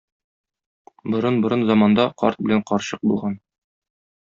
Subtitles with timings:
[1.15, 3.39] Борын-борын заманда карт белән карчык булган.